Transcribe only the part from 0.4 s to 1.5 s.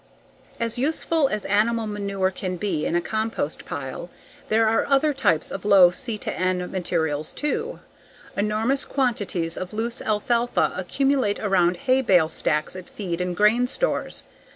As useful as